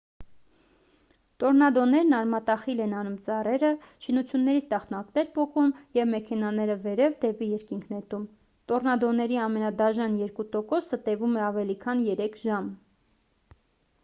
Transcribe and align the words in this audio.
տորնադոներն 1.41 2.15
արմատախիլ 2.19 2.79
են 2.85 2.93
անում 3.01 3.17
ծառերը 3.25 3.69
շինություններից 4.05 4.65
տախտակներ 4.71 5.27
պոկում 5.35 5.69
և 5.97 6.09
մեքենաները 6.13 6.77
վերև 6.87 7.17
դեպի 7.25 7.49
երկինք 7.53 7.85
նետում 7.95 8.23
տորնադոների 8.73 9.39
ամենադաժան 9.49 10.15
երկու 10.23 10.47
տոկոսը 10.57 10.99
տևում 11.09 11.37
է 11.41 11.45
ավելի 11.51 11.77
քան 11.85 12.01
երեք 12.09 12.41
ժամ 12.47 12.71